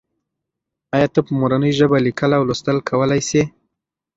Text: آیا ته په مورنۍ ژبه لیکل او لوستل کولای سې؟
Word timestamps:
آیا 0.95 1.07
ته 1.13 1.19
په 1.25 1.31
مورنۍ 1.39 1.71
ژبه 1.79 1.97
لیکل 2.05 2.31
او 2.37 2.43
لوستل 2.49 2.77
کولای 2.89 3.21
سې؟ 3.29 3.41